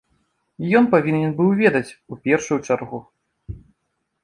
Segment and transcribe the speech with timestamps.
[0.79, 3.03] Ён павінен быў ведаць у першую чаргу.